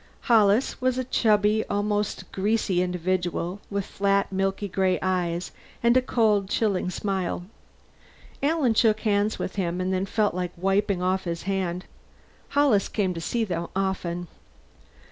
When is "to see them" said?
13.13-13.67